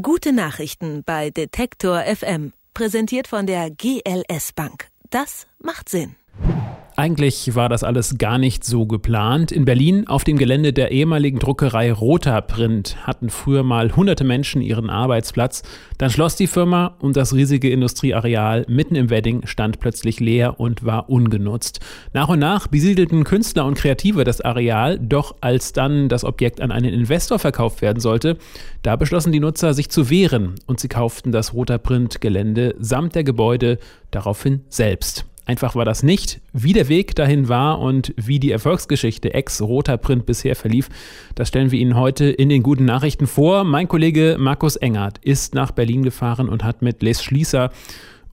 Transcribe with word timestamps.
Gute 0.00 0.32
Nachrichten 0.32 1.02
bei 1.02 1.30
Detektor 1.30 2.02
FM. 2.02 2.52
Präsentiert 2.72 3.26
von 3.26 3.46
der 3.48 3.68
GLS 3.68 4.52
Bank. 4.52 4.86
Das 5.10 5.48
macht 5.58 5.88
Sinn. 5.88 6.14
Eigentlich 6.98 7.54
war 7.54 7.68
das 7.68 7.84
alles 7.84 8.18
gar 8.18 8.38
nicht 8.38 8.64
so 8.64 8.84
geplant. 8.84 9.52
In 9.52 9.64
Berlin 9.64 10.08
auf 10.08 10.24
dem 10.24 10.36
Gelände 10.36 10.72
der 10.72 10.90
ehemaligen 10.90 11.38
Druckerei 11.38 11.92
Rota 11.92 12.40
Print 12.40 12.96
hatten 13.06 13.30
früher 13.30 13.62
mal 13.62 13.94
hunderte 13.94 14.24
Menschen 14.24 14.62
ihren 14.62 14.90
Arbeitsplatz. 14.90 15.62
Dann 15.98 16.10
schloss 16.10 16.34
die 16.34 16.48
Firma 16.48 16.96
und 16.98 17.16
das 17.16 17.32
riesige 17.32 17.70
Industrieareal 17.70 18.66
mitten 18.68 18.96
im 18.96 19.10
Wedding 19.10 19.46
stand 19.46 19.78
plötzlich 19.78 20.18
leer 20.18 20.58
und 20.58 20.84
war 20.84 21.08
ungenutzt. 21.08 21.78
Nach 22.14 22.28
und 22.30 22.40
nach 22.40 22.66
besiedelten 22.66 23.22
Künstler 23.22 23.64
und 23.66 23.78
Kreative 23.78 24.24
das 24.24 24.40
Areal, 24.40 24.98
doch 24.98 25.36
als 25.40 25.72
dann 25.72 26.08
das 26.08 26.24
Objekt 26.24 26.60
an 26.60 26.72
einen 26.72 26.92
Investor 26.92 27.38
verkauft 27.38 27.80
werden 27.80 28.00
sollte, 28.00 28.38
da 28.82 28.96
beschlossen 28.96 29.30
die 29.30 29.38
Nutzer 29.38 29.72
sich 29.72 29.88
zu 29.88 30.10
wehren 30.10 30.56
und 30.66 30.80
sie 30.80 30.88
kauften 30.88 31.30
das 31.30 31.54
Rota 31.54 31.78
Print 31.78 32.20
Gelände 32.20 32.74
samt 32.80 33.14
der 33.14 33.22
Gebäude 33.22 33.78
daraufhin 34.10 34.62
selbst. 34.68 35.27
Einfach 35.48 35.74
war 35.74 35.86
das 35.86 36.02
nicht. 36.02 36.42
Wie 36.52 36.74
der 36.74 36.90
Weg 36.90 37.14
dahin 37.14 37.48
war 37.48 37.80
und 37.80 38.12
wie 38.16 38.38
die 38.38 38.50
Erfolgsgeschichte 38.50 39.32
ex-roter 39.32 39.96
Print 39.96 40.26
bisher 40.26 40.54
verlief, 40.54 40.90
das 41.36 41.48
stellen 41.48 41.70
wir 41.70 41.80
Ihnen 41.80 41.96
heute 41.96 42.26
in 42.26 42.50
den 42.50 42.62
guten 42.62 42.84
Nachrichten 42.84 43.26
vor. 43.26 43.64
Mein 43.64 43.88
Kollege 43.88 44.36
Markus 44.38 44.76
Engert 44.76 45.16
ist 45.24 45.54
nach 45.54 45.70
Berlin 45.70 46.02
gefahren 46.02 46.50
und 46.50 46.64
hat 46.64 46.82
mit 46.82 47.02
Les 47.02 47.22
Schließer 47.22 47.70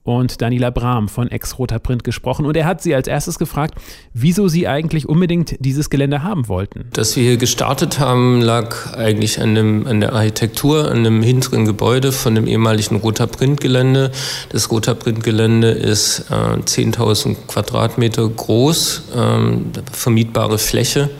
und 0.06 0.40
Daniela 0.40 0.70
Brahm 0.70 1.08
von 1.08 1.30
Ex-Roter 1.30 1.78
Print 1.78 2.04
gesprochen. 2.04 2.46
Und 2.46 2.56
er 2.56 2.64
hat 2.64 2.82
sie 2.82 2.94
als 2.94 3.08
erstes 3.08 3.38
gefragt, 3.38 3.74
wieso 4.14 4.48
sie 4.48 4.68
eigentlich 4.68 5.08
unbedingt 5.08 5.56
dieses 5.58 5.90
Gelände 5.90 6.22
haben 6.22 6.48
wollten. 6.48 6.86
Dass 6.92 7.16
wir 7.16 7.24
hier 7.24 7.36
gestartet 7.36 7.98
haben, 7.98 8.40
lag 8.40 8.94
eigentlich 8.94 9.40
an, 9.40 9.54
dem, 9.54 9.86
an 9.86 10.00
der 10.00 10.12
Architektur, 10.12 10.90
an 10.90 11.04
dem 11.04 11.22
hinteren 11.22 11.64
Gebäude 11.64 12.12
von 12.12 12.34
dem 12.34 12.46
ehemaligen 12.46 12.96
Roter 12.96 13.26
Print 13.26 13.60
Gelände. 13.60 14.12
Das 14.50 14.70
Roter 14.70 14.94
Print 14.94 15.24
Gelände 15.24 15.70
ist 15.70 16.30
äh, 16.30 16.34
10.000 16.34 17.36
Quadratmeter 17.48 18.28
groß, 18.28 19.02
ähm, 19.16 19.72
vermietbare 19.92 20.58
Fläche. 20.58 21.10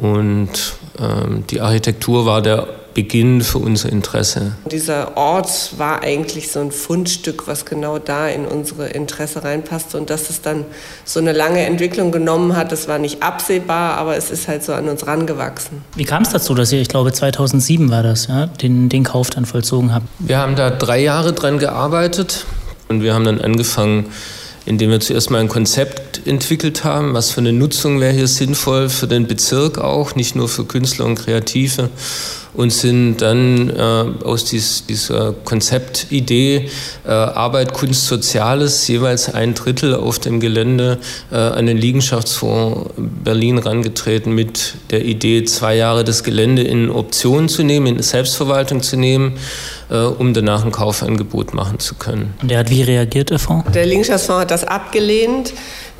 Und 0.00 0.48
ähm, 0.98 1.44
die 1.50 1.60
Architektur 1.60 2.24
war 2.24 2.40
der 2.40 2.66
Beginn 2.94 3.42
für 3.42 3.58
unser 3.58 3.90
Interesse. 3.90 4.52
Dieser 4.70 5.16
Ort 5.16 5.74
war 5.76 6.02
eigentlich 6.02 6.50
so 6.50 6.60
ein 6.60 6.72
Fundstück, 6.72 7.46
was 7.46 7.66
genau 7.66 7.98
da 7.98 8.26
in 8.26 8.46
unsere 8.46 8.88
Interesse 8.88 9.44
reinpasste. 9.44 9.98
Und 9.98 10.08
dass 10.08 10.30
es 10.30 10.40
dann 10.40 10.64
so 11.04 11.20
eine 11.20 11.32
lange 11.32 11.64
Entwicklung 11.66 12.12
genommen 12.12 12.56
hat, 12.56 12.72
das 12.72 12.88
war 12.88 12.98
nicht 12.98 13.22
absehbar, 13.22 13.98
aber 13.98 14.16
es 14.16 14.30
ist 14.30 14.48
halt 14.48 14.64
so 14.64 14.72
an 14.72 14.88
uns 14.88 15.06
rangewachsen. 15.06 15.82
Wie 15.94 16.04
kam 16.04 16.22
es 16.22 16.30
dazu, 16.30 16.54
dass 16.54 16.72
ihr, 16.72 16.80
ich 16.80 16.88
glaube 16.88 17.12
2007 17.12 17.90
war 17.90 18.02
das, 18.02 18.26
ja, 18.26 18.46
den, 18.46 18.88
den 18.88 19.04
Kauf 19.04 19.28
dann 19.28 19.44
vollzogen 19.44 19.94
habt? 19.94 20.06
Wir 20.18 20.38
haben 20.38 20.56
da 20.56 20.70
drei 20.70 21.00
Jahre 21.00 21.34
dran 21.34 21.58
gearbeitet 21.58 22.46
und 22.88 23.02
wir 23.02 23.12
haben 23.12 23.24
dann 23.24 23.38
angefangen, 23.40 24.06
indem 24.66 24.90
wir 24.90 25.00
zuerst 25.00 25.30
mal 25.30 25.38
ein 25.38 25.48
Konzept 25.48 26.26
entwickelt 26.26 26.84
haben, 26.84 27.14
was 27.14 27.30
für 27.30 27.40
eine 27.40 27.52
Nutzung 27.52 28.00
wäre 28.00 28.12
hier 28.12 28.28
sinnvoll 28.28 28.88
für 28.88 29.06
den 29.06 29.26
Bezirk 29.26 29.78
auch, 29.78 30.14
nicht 30.14 30.36
nur 30.36 30.48
für 30.48 30.64
Künstler 30.64 31.06
und 31.06 31.16
Kreative 31.16 31.88
und 32.54 32.72
sind 32.72 33.18
dann 33.18 33.70
äh, 33.70 34.24
aus 34.24 34.44
dies, 34.44 34.84
dieser 34.86 35.32
Konzeptidee 35.32 36.68
äh, 37.06 37.10
Arbeit, 37.10 37.72
Kunst, 37.72 38.06
Soziales 38.06 38.86
jeweils 38.88 39.32
ein 39.32 39.54
Drittel 39.54 39.94
auf 39.94 40.18
dem 40.18 40.40
Gelände 40.40 40.98
äh, 41.30 41.36
an 41.36 41.66
den 41.66 41.76
Liegenschaftsfonds 41.76 42.90
Berlin 42.96 43.58
rangetreten 43.58 44.34
mit 44.34 44.74
der 44.90 45.04
Idee, 45.04 45.44
zwei 45.44 45.76
Jahre 45.76 46.04
das 46.04 46.24
Gelände 46.24 46.62
in 46.62 46.90
Option 46.90 47.48
zu 47.48 47.62
nehmen, 47.62 47.86
in 47.86 48.02
Selbstverwaltung 48.02 48.82
zu 48.82 48.96
nehmen, 48.96 49.34
äh, 49.90 49.96
um 49.96 50.34
danach 50.34 50.64
ein 50.64 50.72
Kaufangebot 50.72 51.54
machen 51.54 51.78
zu 51.78 51.94
können. 51.94 52.34
Und 52.42 52.50
der 52.50 52.58
hat 52.58 52.70
wie 52.70 52.82
reagiert, 52.82 53.30
der 53.30 53.38
Fonds? 53.38 53.70
Der 53.72 53.86
Liegenschaftsfonds 53.86 54.42
hat 54.42 54.50
das 54.50 54.64
abgelehnt 54.64 55.52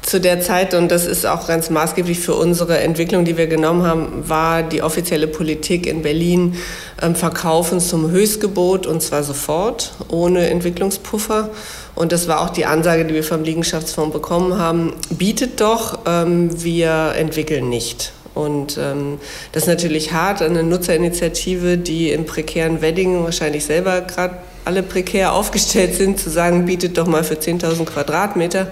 zu 0.02 0.20
der 0.20 0.40
Zeit, 0.40 0.74
und 0.74 0.90
das 0.90 1.06
ist 1.06 1.26
auch 1.26 1.46
ganz 1.46 1.70
maßgeblich 1.70 2.18
für 2.18 2.34
unsere 2.34 2.78
Entwicklung, 2.78 3.24
die 3.24 3.36
wir 3.36 3.46
genommen 3.46 3.84
haben, 3.84 4.28
war 4.28 4.62
die 4.62 4.82
offizielle 4.82 5.26
Politik 5.26 5.86
in 5.86 6.02
Berlin 6.02 6.56
ähm, 7.02 7.14
Verkaufen 7.14 7.80
zum 7.80 8.10
Höchstgebot 8.10 8.86
und 8.86 9.02
zwar 9.02 9.22
sofort, 9.22 9.92
ohne 10.08 10.48
Entwicklungspuffer. 10.48 11.50
Und 11.94 12.12
das 12.12 12.28
war 12.28 12.40
auch 12.40 12.50
die 12.50 12.64
Ansage, 12.64 13.04
die 13.04 13.14
wir 13.14 13.24
vom 13.24 13.42
Liegenschaftsfonds 13.42 14.12
bekommen 14.12 14.58
haben. 14.58 14.94
Bietet 15.10 15.60
doch, 15.60 15.98
ähm, 16.06 16.62
wir 16.62 17.12
entwickeln 17.16 17.68
nicht. 17.68 18.12
Und 18.34 18.78
ähm, 18.78 19.18
das 19.52 19.64
ist 19.64 19.68
natürlich 19.68 20.12
hart, 20.12 20.40
eine 20.40 20.62
Nutzerinitiative, 20.62 21.76
die 21.76 22.10
im 22.10 22.24
prekären 22.24 22.80
Wedding 22.80 23.24
wahrscheinlich 23.24 23.64
selber 23.64 24.00
gerade 24.02 24.36
alle 24.64 24.82
prekär 24.82 25.32
aufgestellt 25.32 25.94
sind, 25.94 26.18
zu 26.18 26.30
sagen, 26.30 26.64
bietet 26.64 26.96
doch 26.96 27.06
mal 27.06 27.24
für 27.24 27.34
10.000 27.34 27.84
Quadratmeter. 27.86 28.68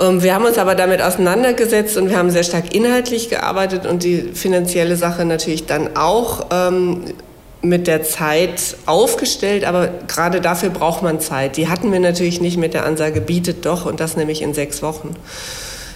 Ähm, 0.00 0.22
wir 0.22 0.34
haben 0.34 0.44
uns 0.44 0.58
aber 0.58 0.74
damit 0.74 1.02
auseinandergesetzt 1.02 1.96
und 1.96 2.08
wir 2.08 2.18
haben 2.18 2.30
sehr 2.30 2.44
stark 2.44 2.74
inhaltlich 2.74 3.28
gearbeitet 3.28 3.86
und 3.86 4.02
die 4.02 4.30
finanzielle 4.34 4.96
Sache 4.96 5.24
natürlich 5.24 5.66
dann 5.66 5.96
auch 5.96 6.46
ähm, 6.50 7.04
mit 7.62 7.86
der 7.86 8.02
Zeit 8.02 8.76
aufgestellt, 8.86 9.64
aber 9.64 9.88
gerade 10.06 10.40
dafür 10.40 10.70
braucht 10.70 11.02
man 11.02 11.20
Zeit. 11.20 11.56
Die 11.56 11.68
hatten 11.68 11.90
wir 11.92 12.00
natürlich 12.00 12.40
nicht 12.40 12.58
mit 12.58 12.74
der 12.74 12.84
Ansage, 12.84 13.20
bietet 13.20 13.64
doch 13.66 13.86
und 13.86 14.00
das 14.00 14.16
nämlich 14.16 14.42
in 14.42 14.54
sechs 14.54 14.82
Wochen. 14.82 15.16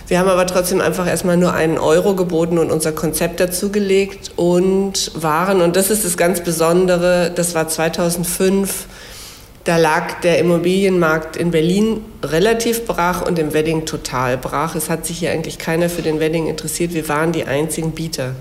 Wir 0.08 0.18
haben 0.18 0.28
aber 0.28 0.46
trotzdem 0.46 0.80
einfach 0.80 1.06
erstmal 1.06 1.36
nur 1.36 1.52
einen 1.52 1.76
Euro 1.76 2.14
geboten 2.14 2.56
und 2.56 2.72
unser 2.72 2.92
Konzept 2.92 3.40
dazugelegt 3.40 4.30
und 4.36 5.12
waren, 5.14 5.60
und 5.60 5.76
das 5.76 5.90
ist 5.90 6.06
das 6.06 6.16
ganz 6.16 6.40
Besondere, 6.40 7.30
das 7.34 7.54
war 7.54 7.68
2005, 7.68 8.86
da 9.68 9.76
lag 9.76 10.22
der 10.22 10.38
Immobilienmarkt 10.38 11.36
in 11.36 11.50
Berlin 11.50 12.02
relativ 12.22 12.86
brach 12.86 13.20
und 13.20 13.38
im 13.38 13.52
Wedding 13.52 13.84
total 13.84 14.38
brach. 14.38 14.74
Es 14.74 14.88
hat 14.88 15.04
sich 15.04 15.18
hier 15.18 15.30
eigentlich 15.30 15.58
keiner 15.58 15.90
für 15.90 16.00
den 16.00 16.20
Wedding 16.20 16.46
interessiert. 16.46 16.94
Wir 16.94 17.06
waren 17.10 17.32
die 17.32 17.44
einzigen 17.44 17.90
Bieter. 17.90 18.34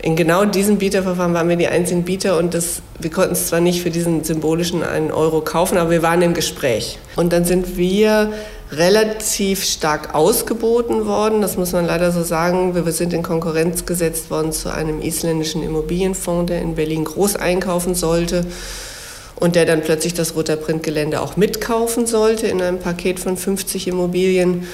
In 0.00 0.16
genau 0.16 0.46
diesem 0.46 0.78
Bieterverfahren 0.78 1.34
waren 1.34 1.50
wir 1.50 1.56
die 1.56 1.68
einzigen 1.68 2.04
Bieter 2.04 2.38
und 2.38 2.54
das, 2.54 2.80
wir 2.98 3.10
konnten 3.10 3.32
es 3.32 3.48
zwar 3.48 3.60
nicht 3.60 3.82
für 3.82 3.90
diesen 3.90 4.24
symbolischen 4.24 4.82
einen 4.82 5.12
Euro 5.12 5.42
kaufen, 5.42 5.76
aber 5.76 5.90
wir 5.90 6.00
waren 6.00 6.22
im 6.22 6.32
Gespräch. 6.32 6.98
Und 7.16 7.34
dann 7.34 7.44
sind 7.44 7.76
wir 7.76 8.32
relativ 8.72 9.64
stark 9.64 10.14
ausgeboten 10.14 11.04
worden, 11.04 11.42
das 11.42 11.58
muss 11.58 11.72
man 11.72 11.84
leider 11.84 12.12
so 12.12 12.22
sagen. 12.22 12.74
Wir 12.74 12.92
sind 12.92 13.12
in 13.12 13.22
Konkurrenz 13.22 13.84
gesetzt 13.84 14.30
worden 14.30 14.52
zu 14.52 14.72
einem 14.72 15.02
isländischen 15.02 15.62
Immobilienfonds, 15.62 16.50
der 16.50 16.62
in 16.62 16.76
Berlin 16.76 17.04
groß 17.04 17.36
einkaufen 17.36 17.94
sollte 17.94 18.46
und 19.36 19.56
der 19.56 19.66
dann 19.66 19.82
plötzlich 19.82 20.14
das 20.14 20.34
Roter 20.34 20.56
Print-Gelände 20.56 21.20
auch 21.20 21.36
mitkaufen 21.36 22.06
sollte 22.06 22.46
in 22.46 22.62
einem 22.62 22.78
Paket 22.78 23.20
von 23.20 23.36
50 23.36 23.88
Immobilien. 23.88 24.66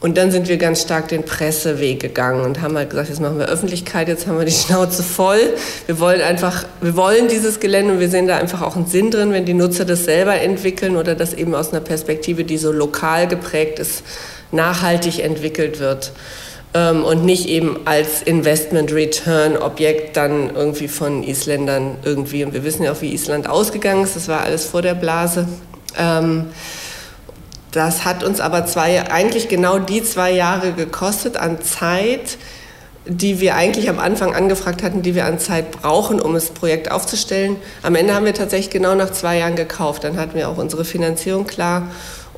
Und 0.00 0.18
dann 0.18 0.32
sind 0.32 0.48
wir 0.48 0.56
ganz 0.56 0.82
stark 0.82 1.08
den 1.08 1.24
Presseweg 1.24 2.00
gegangen 2.00 2.44
und 2.44 2.60
haben 2.60 2.76
halt 2.76 2.90
gesagt, 2.90 3.08
jetzt 3.08 3.20
machen 3.20 3.38
wir 3.38 3.46
Öffentlichkeit, 3.46 4.08
jetzt 4.08 4.26
haben 4.26 4.36
wir 4.36 4.44
die 4.44 4.50
Schnauze 4.66 5.04
voll. 5.04 5.38
Wir 5.86 6.00
wollen 6.00 6.20
einfach, 6.20 6.64
wir 6.80 6.96
wollen 6.96 7.28
dieses 7.28 7.60
Gelände 7.60 7.94
und 7.94 8.00
wir 8.00 8.08
sehen 8.08 8.26
da 8.26 8.36
einfach 8.36 8.62
auch 8.62 8.74
einen 8.74 8.86
Sinn 8.86 9.12
drin, 9.12 9.32
wenn 9.32 9.44
die 9.44 9.54
Nutzer 9.54 9.84
das 9.84 10.04
selber 10.04 10.34
entwickeln 10.40 10.96
oder 10.96 11.14
das 11.14 11.34
eben 11.34 11.54
aus 11.54 11.70
einer 11.70 11.80
Perspektive, 11.80 12.42
die 12.42 12.58
so 12.58 12.72
lokal 12.72 13.28
geprägt 13.28 13.78
ist, 13.78 14.02
nachhaltig 14.50 15.20
entwickelt 15.20 15.78
wird 15.78 16.12
ähm, 16.74 17.04
und 17.04 17.24
nicht 17.24 17.48
eben 17.48 17.80
als 17.84 18.22
Investment-Return-Objekt 18.22 20.16
dann 20.16 20.54
irgendwie 20.54 20.88
von 20.88 21.22
Isländern 21.22 21.96
irgendwie. 22.02 22.44
Und 22.44 22.54
wir 22.54 22.64
wissen 22.64 22.82
ja 22.82 22.92
auch, 22.92 23.02
wie 23.02 23.12
Island 23.12 23.48
ausgegangen 23.48 24.04
ist. 24.04 24.16
Das 24.16 24.28
war 24.28 24.40
alles 24.40 24.64
vor 24.64 24.82
der 24.82 24.94
Blase. 24.94 25.46
Ähm, 25.98 26.46
das 27.72 28.04
hat 28.04 28.22
uns 28.22 28.40
aber 28.40 28.66
zwei, 28.66 29.10
eigentlich 29.10 29.48
genau 29.48 29.78
die 29.78 30.02
zwei 30.02 30.30
Jahre 30.30 30.72
gekostet 30.72 31.36
an 31.36 31.62
Zeit, 31.62 32.36
die 33.06 33.40
wir 33.40 33.56
eigentlich 33.56 33.88
am 33.88 33.98
Anfang 33.98 34.34
angefragt 34.34 34.82
hatten, 34.82 35.02
die 35.02 35.14
wir 35.14 35.26
an 35.26 35.38
Zeit 35.38 35.72
brauchen, 35.72 36.20
um 36.20 36.34
das 36.34 36.50
Projekt 36.50 36.90
aufzustellen. 36.90 37.56
Am 37.82 37.94
Ende 37.94 38.14
haben 38.14 38.24
wir 38.24 38.34
tatsächlich 38.34 38.70
genau 38.70 38.94
nach 38.94 39.10
zwei 39.10 39.38
Jahren 39.38 39.56
gekauft. 39.56 40.04
Dann 40.04 40.18
hatten 40.18 40.34
wir 40.36 40.48
auch 40.48 40.58
unsere 40.58 40.84
Finanzierung 40.84 41.46
klar 41.46 41.88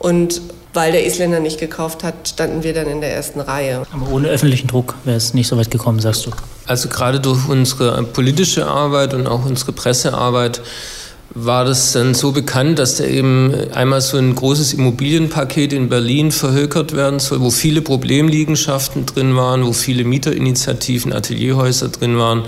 und 0.05 0.43
weil 0.75 0.93
der 0.93 1.07
Isländer 1.07 1.41
nicht 1.41 1.59
gekauft 1.59 2.05
hat, 2.05 2.29
standen 2.29 2.63
wir 2.63 2.75
dann 2.75 2.89
in 2.89 3.01
der 3.01 3.15
ersten 3.15 3.41
Reihe. 3.41 3.87
Aber 3.91 4.11
ohne 4.11 4.29
öffentlichen 4.29 4.67
Druck 4.67 4.97
wäre 5.05 5.17
es 5.17 5.33
nicht 5.33 5.49
so 5.49 5.57
weit 5.57 5.71
gekommen, 5.71 5.99
sagst 5.99 6.27
du? 6.27 6.31
Also 6.67 6.91
gerade 6.91 7.21
durch 7.21 7.49
unsere 7.49 8.03
politische 8.03 8.67
Arbeit 8.67 9.15
und 9.15 9.27
auch 9.27 9.47
unsere 9.47 9.73
Pressearbeit 9.73 10.61
war 11.31 11.65
das 11.65 11.93
dann 11.93 12.13
so 12.13 12.33
bekannt, 12.33 12.79
dass 12.79 12.97
da 12.97 13.05
eben 13.05 13.55
einmal 13.73 14.03
so 14.03 14.19
ein 14.19 14.35
großes 14.35 14.75
Immobilienpaket 14.75 15.73
in 15.73 15.89
Berlin 15.89 16.33
verhökert 16.33 16.95
werden 16.95 17.19
soll, 17.19 17.41
wo 17.41 17.51
viele 17.51 17.81
Problemliegenschaften 17.81 19.07
drin 19.07 19.35
waren, 19.37 19.65
wo 19.65 19.73
viele 19.73 20.05
Mieterinitiativen, 20.05 21.15
Atelierhäuser 21.15 21.89
drin 21.89 22.19
waren, 22.19 22.43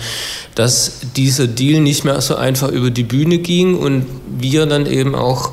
dass 0.54 0.98
dieser 1.16 1.46
Deal 1.46 1.80
nicht 1.80 2.04
mehr 2.04 2.20
so 2.20 2.36
einfach 2.36 2.68
über 2.68 2.90
die 2.90 3.02
Bühne 3.02 3.38
ging 3.38 3.76
und 3.76 4.04
wir 4.38 4.66
dann 4.66 4.84
eben 4.84 5.14
auch 5.14 5.52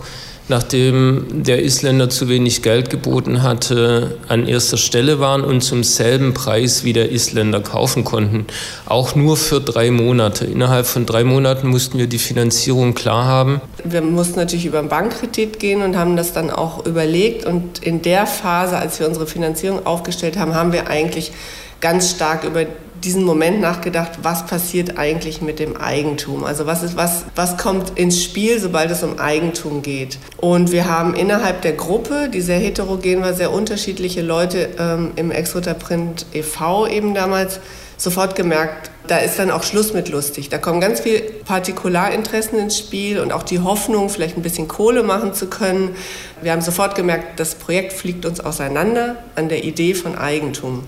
nachdem 0.49 1.43
der 1.43 1.63
Isländer 1.63 2.09
zu 2.09 2.27
wenig 2.29 2.61
Geld 2.61 2.89
geboten 2.89 3.43
hatte, 3.43 4.17
an 4.27 4.47
erster 4.47 4.77
Stelle 4.77 5.19
waren 5.19 5.43
und 5.43 5.61
zum 5.61 5.83
selben 5.83 6.33
Preis 6.33 6.83
wie 6.83 6.93
der 6.93 7.11
Isländer 7.11 7.61
kaufen 7.61 8.03
konnten. 8.03 8.45
Auch 8.85 9.15
nur 9.15 9.37
für 9.37 9.61
drei 9.61 9.91
Monate. 9.91 10.45
Innerhalb 10.45 10.85
von 10.85 11.05
drei 11.05 11.23
Monaten 11.23 11.67
mussten 11.67 11.97
wir 11.97 12.07
die 12.07 12.19
Finanzierung 12.19 12.93
klar 12.93 13.25
haben. 13.25 13.61
Wir 13.83 14.01
mussten 14.01 14.39
natürlich 14.39 14.65
über 14.65 14.79
einen 14.79 14.89
Bankkredit 14.89 15.59
gehen 15.59 15.81
und 15.81 15.97
haben 15.97 16.17
das 16.17 16.33
dann 16.33 16.49
auch 16.49 16.85
überlegt. 16.85 17.45
Und 17.45 17.79
in 17.79 18.01
der 18.01 18.25
Phase, 18.27 18.77
als 18.77 18.99
wir 18.99 19.07
unsere 19.07 19.27
Finanzierung 19.27 19.85
aufgestellt 19.85 20.37
haben, 20.37 20.53
haben 20.53 20.73
wir 20.73 20.87
eigentlich 20.87 21.31
ganz 21.79 22.11
stark 22.11 22.43
über 22.45 22.65
diesen 23.03 23.23
Moment 23.23 23.59
nachgedacht, 23.59 24.19
was 24.21 24.45
passiert 24.45 24.97
eigentlich 24.97 25.41
mit 25.41 25.59
dem 25.59 25.77
Eigentum? 25.77 26.43
Also 26.43 26.65
was 26.65 26.83
ist 26.83 26.95
was 26.95 27.25
was 27.35 27.57
kommt 27.57 27.97
ins 27.97 28.23
Spiel, 28.23 28.59
sobald 28.59 28.91
es 28.91 29.03
um 29.03 29.19
Eigentum 29.19 29.81
geht? 29.81 30.17
Und 30.37 30.71
wir 30.71 30.89
haben 30.89 31.13
innerhalb 31.13 31.61
der 31.61 31.73
Gruppe, 31.73 32.29
die 32.33 32.41
sehr 32.41 32.59
heterogen 32.59 33.21
war, 33.21 33.33
sehr 33.33 33.51
unterschiedliche 33.51 34.21
Leute 34.21 34.69
ähm, 34.79 35.11
im 35.15 35.31
Exoter 35.31 35.73
Print 35.73 36.25
e.V. 36.33 36.87
eben 36.87 37.13
damals 37.13 37.59
sofort 37.97 38.35
gemerkt, 38.35 38.91
da 39.07 39.17
ist 39.17 39.37
dann 39.37 39.51
auch 39.51 39.63
Schluss 39.63 39.93
mit 39.93 40.09
lustig. 40.09 40.49
Da 40.49 40.57
kommen 40.57 40.79
ganz 40.79 41.01
viele 41.01 41.19
Partikularinteressen 41.19 42.57
ins 42.59 42.77
Spiel 42.77 43.19
und 43.19 43.31
auch 43.31 43.43
die 43.43 43.59
Hoffnung, 43.59 44.09
vielleicht 44.09 44.37
ein 44.37 44.43
bisschen 44.43 44.67
Kohle 44.67 45.03
machen 45.03 45.33
zu 45.33 45.47
können. 45.47 45.95
Wir 46.41 46.51
haben 46.51 46.61
sofort 46.61 46.95
gemerkt, 46.95 47.39
das 47.39 47.55
Projekt 47.55 47.93
fliegt 47.93 48.25
uns 48.25 48.39
auseinander 48.39 49.17
an 49.35 49.49
der 49.49 49.63
Idee 49.63 49.93
von 49.93 50.17
Eigentum. 50.17 50.83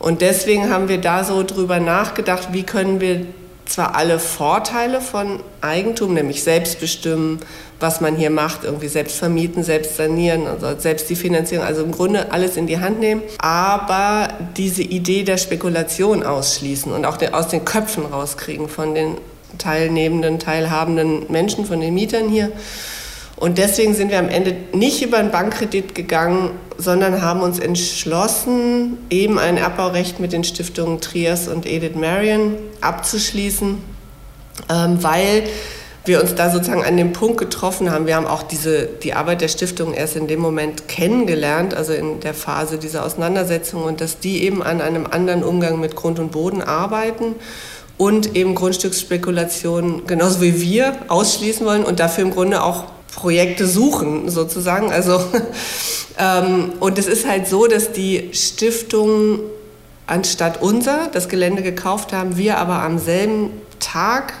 Und 0.00 0.22
deswegen 0.22 0.70
haben 0.70 0.88
wir 0.88 0.98
da 0.98 1.24
so 1.24 1.42
drüber 1.42 1.78
nachgedacht, 1.78 2.48
wie 2.52 2.62
können 2.62 3.00
wir 3.00 3.26
zwar 3.66 3.94
alle 3.94 4.18
Vorteile 4.18 5.00
von 5.00 5.40
Eigentum, 5.60 6.14
nämlich 6.14 6.42
selbst 6.42 6.80
bestimmen, 6.80 7.38
was 7.78 8.00
man 8.00 8.16
hier 8.16 8.30
macht, 8.30 8.64
irgendwie 8.64 8.88
selbst 8.88 9.18
vermieten, 9.18 9.62
selbst 9.62 9.96
sanieren, 9.96 10.46
also 10.46 10.78
selbst 10.78 11.08
die 11.10 11.16
Finanzierung, 11.16 11.66
also 11.66 11.84
im 11.84 11.92
Grunde 11.92 12.32
alles 12.32 12.56
in 12.56 12.66
die 12.66 12.80
Hand 12.80 12.98
nehmen, 12.98 13.22
aber 13.38 14.28
diese 14.56 14.82
Idee 14.82 15.22
der 15.22 15.36
Spekulation 15.36 16.22
ausschließen 16.22 16.90
und 16.90 17.04
auch 17.04 17.18
aus 17.32 17.48
den 17.48 17.64
Köpfen 17.66 18.06
rauskriegen 18.06 18.68
von 18.68 18.94
den 18.94 19.18
teilnehmenden, 19.58 20.38
teilhabenden 20.38 21.30
Menschen, 21.30 21.66
von 21.66 21.80
den 21.80 21.94
Mietern 21.94 22.28
hier. 22.28 22.50
Und 23.40 23.56
deswegen 23.56 23.94
sind 23.94 24.10
wir 24.10 24.18
am 24.18 24.28
Ende 24.28 24.54
nicht 24.74 25.02
über 25.02 25.16
einen 25.16 25.30
Bankkredit 25.30 25.94
gegangen, 25.94 26.50
sondern 26.76 27.22
haben 27.22 27.40
uns 27.40 27.58
entschlossen, 27.58 28.98
eben 29.08 29.38
ein 29.38 29.56
Erbbaurecht 29.56 30.20
mit 30.20 30.34
den 30.34 30.44
Stiftungen 30.44 31.00
Trias 31.00 31.48
und 31.48 31.64
Edith 31.64 31.96
Marion 31.96 32.56
abzuschließen, 32.82 33.78
ähm, 34.68 35.02
weil 35.02 35.44
wir 36.04 36.20
uns 36.20 36.34
da 36.34 36.50
sozusagen 36.50 36.84
an 36.84 36.98
dem 36.98 37.14
Punkt 37.14 37.38
getroffen 37.38 37.90
haben. 37.90 38.06
Wir 38.06 38.16
haben 38.16 38.26
auch 38.26 38.42
diese, 38.42 38.84
die 38.86 39.14
Arbeit 39.14 39.40
der 39.40 39.48
Stiftung 39.48 39.94
erst 39.94 40.16
in 40.16 40.26
dem 40.28 40.40
Moment 40.40 40.86
kennengelernt, 40.86 41.72
also 41.72 41.94
in 41.94 42.20
der 42.20 42.34
Phase 42.34 42.76
dieser 42.76 43.06
Auseinandersetzung 43.06 43.84
und 43.84 44.02
dass 44.02 44.18
die 44.18 44.42
eben 44.44 44.62
an 44.62 44.82
einem 44.82 45.06
anderen 45.06 45.42
Umgang 45.42 45.80
mit 45.80 45.96
Grund 45.96 46.18
und 46.18 46.30
Boden 46.30 46.60
arbeiten 46.60 47.36
und 47.96 48.36
eben 48.36 48.54
Grundstücksspekulationen 48.54 50.06
genauso 50.06 50.42
wie 50.42 50.60
wir 50.60 50.94
ausschließen 51.08 51.64
wollen 51.66 51.84
und 51.84 52.00
dafür 52.00 52.24
im 52.24 52.32
Grunde 52.32 52.62
auch 52.62 52.84
Projekte 53.14 53.66
suchen, 53.66 54.28
sozusagen. 54.28 54.90
Also, 54.92 55.20
ähm, 56.18 56.72
und 56.80 56.98
es 56.98 57.06
ist 57.06 57.26
halt 57.26 57.48
so, 57.48 57.66
dass 57.66 57.92
die 57.92 58.30
Stiftungen 58.32 59.40
anstatt 60.06 60.60
unser 60.60 61.08
das 61.12 61.28
Gelände 61.28 61.62
gekauft 61.62 62.12
haben, 62.12 62.36
wir 62.36 62.58
aber 62.58 62.82
am 62.82 62.98
selben 62.98 63.50
Tag 63.78 64.34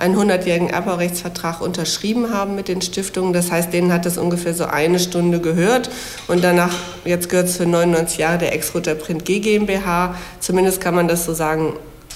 einen 0.00 0.16
100-jährigen 0.16 0.70
Erbaurechtsvertrag 0.70 1.60
unterschrieben 1.60 2.32
haben 2.32 2.54
mit 2.54 2.68
den 2.68 2.80
Stiftungen. 2.80 3.34
Das 3.34 3.50
heißt, 3.50 3.72
denen 3.72 3.92
hat 3.92 4.06
das 4.06 4.16
ungefähr 4.16 4.54
so 4.54 4.64
eine 4.64 4.98
Stunde 4.98 5.40
gehört. 5.40 5.90
Und 6.26 6.42
danach, 6.42 6.74
jetzt 7.04 7.28
gehört 7.28 7.48
es 7.48 7.58
für 7.58 7.66
99 7.66 8.18
Jahre 8.18 8.38
der 8.38 8.54
Ex-Rutter 8.54 8.94
Print 8.94 9.26
G 9.26 9.40
GmbH. 9.40 10.14
Zumindest 10.40 10.80
kann 10.80 10.94
man 10.94 11.06
das 11.06 11.26
so 11.26 11.34
sagen, 11.34 11.74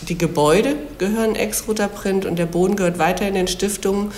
die 0.09 0.17
Gebäude 0.17 0.77
gehören 0.99 1.37
Ex-Rutter 1.37 1.89
Print 1.89 2.25
und 2.25 2.39
der 2.39 2.47
Boden 2.47 2.77
gehört 2.77 2.99
weiterhin 2.99 3.35
den 3.35 3.49
Stiftungen. 3.49 4.13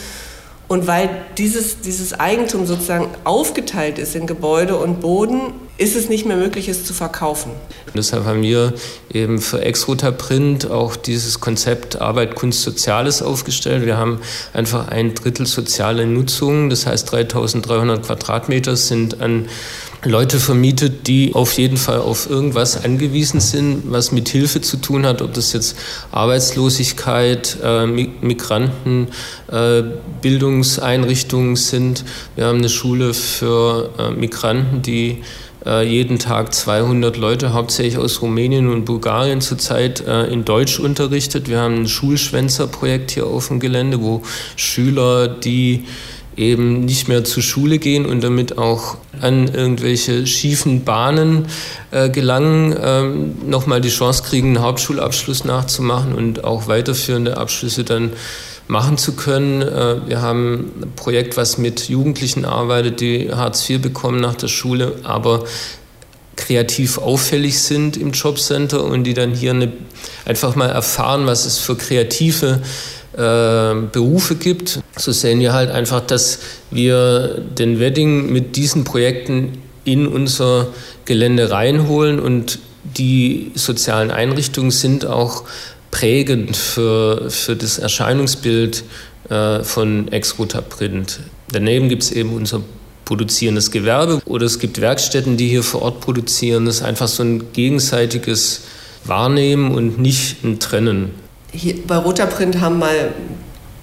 Und 0.68 0.86
weil 0.86 1.08
dieses, 1.38 1.80
dieses 1.80 2.12
Eigentum 2.12 2.66
sozusagen 2.66 3.08
aufgeteilt 3.24 3.98
ist 3.98 4.16
in 4.16 4.26
Gebäude 4.26 4.76
und 4.76 5.00
Boden, 5.00 5.52
ist 5.78 5.94
es 5.94 6.08
nicht 6.08 6.24
mehr 6.24 6.36
möglich, 6.36 6.68
es 6.68 6.84
zu 6.84 6.94
verkaufen. 6.94 7.52
Deshalb 7.94 8.24
haben 8.24 8.42
wir 8.42 8.72
eben 9.12 9.40
für 9.40 9.60
Exruta 9.60 10.10
Print 10.10 10.70
auch 10.70 10.96
dieses 10.96 11.40
Konzept 11.40 12.00
Arbeit, 12.00 12.34
Kunst, 12.34 12.62
Soziales 12.62 13.22
aufgestellt. 13.22 13.84
Wir 13.84 13.98
haben 13.98 14.20
einfach 14.54 14.88
ein 14.88 15.14
Drittel 15.14 15.46
soziale 15.46 16.06
Nutzung, 16.06 16.70
das 16.70 16.86
heißt 16.86 17.12
3300 17.12 18.04
Quadratmeter 18.04 18.74
sind 18.76 19.20
an 19.20 19.48
Leute 20.06 20.38
vermietet, 20.38 21.06
die 21.06 21.34
auf 21.34 21.52
jeden 21.58 21.76
Fall 21.76 21.98
auf 21.98 22.28
irgendwas 22.30 22.82
angewiesen 22.82 23.40
sind, 23.40 23.82
was 23.90 24.12
mit 24.12 24.28
Hilfe 24.28 24.60
zu 24.60 24.76
tun 24.78 25.04
hat, 25.04 25.22
ob 25.22 25.34
das 25.34 25.52
jetzt 25.52 25.76
Arbeitslosigkeit, 26.12 27.58
äh, 27.62 27.86
Migranten, 27.86 29.08
äh, 29.50 29.82
Bildungseinrichtungen 30.22 31.56
sind. 31.56 32.04
Wir 32.34 32.46
haben 32.46 32.58
eine 32.58 32.68
Schule 32.68 33.14
für 33.14 33.90
äh, 33.98 34.10
Migranten, 34.10 34.82
die 34.82 35.22
äh, 35.66 35.82
jeden 35.86 36.18
Tag 36.18 36.54
200 36.54 37.16
Leute, 37.16 37.52
hauptsächlich 37.52 37.98
aus 37.98 38.22
Rumänien 38.22 38.68
und 38.68 38.84
Bulgarien 38.84 39.40
zurzeit 39.40 40.06
äh, 40.06 40.26
in 40.26 40.44
Deutsch 40.44 40.78
unterrichtet. 40.78 41.48
Wir 41.48 41.58
haben 41.58 41.82
ein 41.82 41.88
Schulschwänzerprojekt 41.88 43.10
hier 43.10 43.26
auf 43.26 43.48
dem 43.48 43.58
Gelände, 43.58 44.00
wo 44.00 44.22
Schüler, 44.54 45.26
die 45.26 45.84
eben 46.36 46.84
nicht 46.84 47.08
mehr 47.08 47.24
zur 47.24 47.42
Schule 47.42 47.78
gehen 47.78 48.06
und 48.06 48.22
damit 48.22 48.58
auch 48.58 48.98
an 49.20 49.48
irgendwelche 49.48 50.26
schiefen 50.26 50.84
Bahnen 50.84 51.46
äh, 51.90 52.10
gelangen, 52.10 52.76
ähm, 52.78 53.34
nochmal 53.46 53.80
die 53.80 53.88
Chance 53.88 54.22
kriegen, 54.22 54.48
einen 54.48 54.60
Hauptschulabschluss 54.60 55.44
nachzumachen 55.44 56.14
und 56.14 56.44
auch 56.44 56.68
weiterführende 56.68 57.38
Abschlüsse 57.38 57.84
dann 57.84 58.12
machen 58.68 58.98
zu 58.98 59.12
können. 59.12 59.62
Äh, 59.62 60.08
wir 60.08 60.20
haben 60.20 60.72
ein 60.82 60.92
Projekt, 60.94 61.36
was 61.36 61.56
mit 61.56 61.88
Jugendlichen 61.88 62.44
arbeitet, 62.44 63.00
die 63.00 63.32
Hartz 63.32 63.68
IV 63.68 63.80
bekommen 63.80 64.20
nach 64.20 64.34
der 64.34 64.48
Schule, 64.48 64.96
aber 65.04 65.44
kreativ 66.36 66.98
auffällig 66.98 67.60
sind 67.60 67.96
im 67.96 68.12
Jobcenter 68.12 68.84
und 68.84 69.04
die 69.04 69.14
dann 69.14 69.32
hier 69.32 69.52
eine, 69.52 69.72
einfach 70.26 70.54
mal 70.54 70.68
erfahren, 70.68 71.26
was 71.26 71.46
es 71.46 71.58
für 71.58 71.76
kreative 71.76 72.60
äh, 73.16 73.74
Berufe 73.92 74.34
gibt. 74.34 74.80
So 74.96 75.12
sehen 75.12 75.40
wir 75.40 75.52
halt 75.52 75.70
einfach, 75.70 76.00
dass 76.00 76.40
wir 76.70 77.42
den 77.58 77.80
Wedding 77.80 78.32
mit 78.32 78.56
diesen 78.56 78.84
Projekten 78.84 79.58
in 79.84 80.06
unser 80.06 80.68
Gelände 81.04 81.50
reinholen 81.50 82.20
und 82.20 82.58
die 82.84 83.52
sozialen 83.54 84.10
Einrichtungen 84.10 84.70
sind 84.70 85.06
auch 85.06 85.44
prägend 85.90 86.56
für, 86.56 87.30
für 87.30 87.56
das 87.56 87.78
Erscheinungsbild 87.78 88.84
äh, 89.30 89.62
von 89.62 90.08
Exruta 90.08 90.60
Print. 90.60 91.20
Daneben 91.50 91.88
gibt 91.88 92.02
es 92.02 92.12
eben 92.12 92.34
unser 92.34 92.60
produzierendes 93.04 93.70
Gewerbe 93.70 94.20
oder 94.26 94.44
es 94.46 94.58
gibt 94.58 94.80
Werkstätten, 94.80 95.36
die 95.36 95.48
hier 95.48 95.62
vor 95.62 95.82
Ort 95.82 96.00
produzieren. 96.00 96.66
Das 96.66 96.76
ist 96.76 96.82
einfach 96.82 97.08
so 97.08 97.22
ein 97.22 97.52
gegenseitiges 97.52 98.62
Wahrnehmen 99.04 99.72
und 99.72 99.98
nicht 100.00 100.44
ein 100.44 100.58
Trennen 100.58 101.25
hier 101.56 101.86
bei 101.86 101.96
Roter 101.96 102.26
Print 102.26 102.60
haben 102.60 102.78
mal 102.78 103.12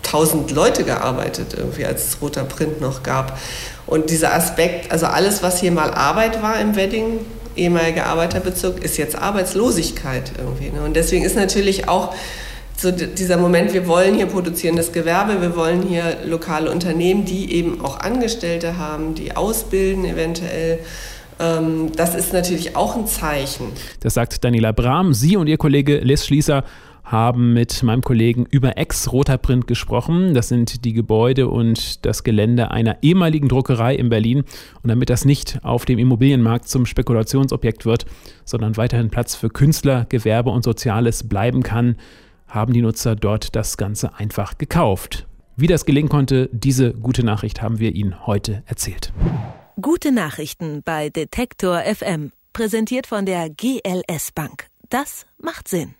tausend 0.03 0.51
Leute 0.51 0.84
gearbeitet, 0.84 1.56
irgendwie, 1.58 1.86
als 1.86 2.08
es 2.08 2.22
Roter 2.22 2.44
Print 2.44 2.82
noch 2.82 3.03
gab. 3.03 3.39
Und 3.88 4.10
dieser 4.10 4.34
Aspekt, 4.34 4.92
also 4.92 5.08
alles, 5.08 5.42
was 5.42 5.60
hier 5.60 5.72
mal 5.72 5.92
Arbeit 5.92 6.42
war 6.44 6.60
im 6.60 6.75
Wedding, 6.75 7.20
ehemaliger 7.56 8.06
Arbeiterbezirk, 8.08 8.84
ist 8.84 8.98
jetzt 8.98 9.15
Arbeitslosigkeit 9.15 10.34
irgendwie. 10.38 10.70
Ne? 10.70 10.84
Und 10.84 10.96
deswegen 10.96 11.24
ist 11.24 11.36
natürlich 11.36 11.88
auch 11.88 12.13
so 12.77 12.92
dieser 12.92 13.38
Moment, 13.38 13.74
wir 13.74 13.88
wollen 13.88 14.15
hier 14.15 14.25
produzierendes 14.25 14.92
Gewerbe, 14.92 15.42
wir 15.42 15.56
wollen 15.56 15.84
hier 15.84 16.18
lokale 16.25 16.72
Unternehmen, 16.72 17.24
die 17.24 17.53
eben 17.53 17.82
auch 17.82 18.00
Angestellte 18.00 18.77
haben, 18.77 19.15
die 19.15 19.36
ausbilden 19.36 20.06
eventuell. 20.06 20.80
Ähm, 21.39 21.92
das 21.96 22.15
ist 22.15 22.34
natürlich 22.34 22.75
auch 22.75 22.96
ein 22.96 23.08
Zeichen. 23.08 23.68
Das 24.01 24.15
sagt 24.15 24.44
Daniela 24.44 24.72
Brahm. 24.72 25.13
Sie 25.13 25.38
und 25.38 25.48
ihr 25.48 25.58
Kollege 25.58 26.00
Les 26.00 26.25
Schließer 26.25 26.63
haben 27.03 27.53
mit 27.53 27.83
meinem 27.83 28.01
Kollegen 28.01 28.45
über 28.50 28.77
Ex-Roter 28.77 29.38
Print 29.38 29.67
gesprochen. 29.67 30.33
Das 30.33 30.48
sind 30.48 30.86
die 30.86 30.93
Gebäude 30.93 31.50
und 31.50 32.05
das 32.05 32.24
Gelände 32.24 32.72
einer 32.72 32.98
ehemaligen 33.01 33.50
Druckerei 33.50 33.95
in 33.95 34.10
Berlin. 34.10 34.43
Und 34.81 34.89
damit 34.89 35.10
das 35.10 35.25
nicht 35.25 35.60
auf 35.63 35.86
dem 35.86 36.00
Immobilienmarkt 36.00 36.67
zum 36.67 36.86
Spekulationsobjekt 36.86 37.86
wird, 37.86 38.05
sondern 38.45 38.77
weiterhin 38.77 39.10
Platz 39.10 39.36
für 39.36 39.50
Künstler, 39.50 40.05
Gewerbe 40.07 40.50
und 40.51 40.63
Soziales 40.63 41.27
bleiben 41.27 41.62
kann, 41.63 41.98
haben 42.48 42.74
die 42.74 42.81
Nutzer 42.81 43.15
dort 43.15 43.55
das 43.55 43.77
Ganze 43.77 44.15
einfach 44.17 44.57
gekauft. 44.57 45.27
Wie 45.55 45.67
das 45.67 45.86
gelingen 45.86 46.10
konnte, 46.10 46.50
diese 46.51 46.93
gute 46.93 47.24
Nachricht 47.24 47.62
haben 47.62 47.79
wir 47.79 47.93
Ihnen 47.93 48.25
heute 48.25 48.63
erzählt. 48.65 49.13
Gute 49.79 50.12
Nachrichten 50.12 50.81
bei 50.83 51.10
Detektor 51.10 51.81
FM, 51.81 52.31
präsentiert 52.53 53.07
von 53.07 53.25
der 53.25 53.50
GLS 53.50 54.31
Bank. 54.33 54.67
Das 54.89 55.25
macht 55.39 55.67
Sinn. 55.67 55.95